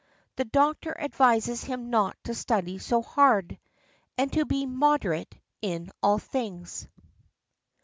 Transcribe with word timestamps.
THE 0.35 0.45
DOCTOR 0.45 0.95
ADVISES 0.99 1.65
HIM 1.65 1.91
NOT 1.91 2.17
TO 2.23 2.33
STUDY 2.33 2.79
SO 2.79 3.03
HARD, 3.03 3.59
AND 4.17 4.33
TO 4.33 4.45
BE 4.45 4.65
MODERATE 4.65 5.35
IN 5.61 5.91
ALL 6.01 6.17
THINGS. 6.17 6.87